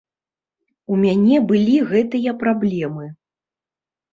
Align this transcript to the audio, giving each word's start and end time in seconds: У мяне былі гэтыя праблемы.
У 0.95 0.97
мяне 1.03 1.35
былі 1.51 1.75
гэтыя 1.91 2.33
праблемы. 2.41 3.05